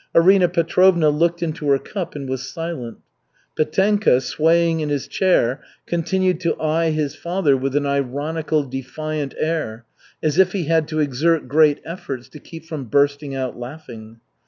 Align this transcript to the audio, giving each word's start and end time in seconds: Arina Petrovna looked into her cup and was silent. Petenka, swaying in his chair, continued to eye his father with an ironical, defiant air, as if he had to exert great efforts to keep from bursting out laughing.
Arina 0.15 0.49
Petrovna 0.49 1.11
looked 1.11 1.43
into 1.43 1.69
her 1.69 1.77
cup 1.77 2.15
and 2.15 2.27
was 2.27 2.49
silent. 2.51 2.97
Petenka, 3.55 4.19
swaying 4.19 4.79
in 4.79 4.89
his 4.89 5.07
chair, 5.07 5.61
continued 5.85 6.39
to 6.39 6.59
eye 6.59 6.89
his 6.89 7.13
father 7.13 7.55
with 7.55 7.75
an 7.75 7.85
ironical, 7.85 8.63
defiant 8.63 9.35
air, 9.37 9.85
as 10.23 10.39
if 10.39 10.53
he 10.53 10.63
had 10.63 10.87
to 10.87 10.99
exert 10.99 11.47
great 11.47 11.79
efforts 11.85 12.29
to 12.29 12.39
keep 12.39 12.65
from 12.65 12.85
bursting 12.85 13.35
out 13.35 13.59
laughing. 13.59 14.19